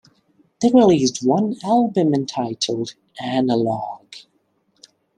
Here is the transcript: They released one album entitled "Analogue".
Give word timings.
They 0.63 0.71
released 0.73 1.23
one 1.23 1.57
album 1.63 2.15
entitled 2.15 2.95
"Analogue". 3.21 4.15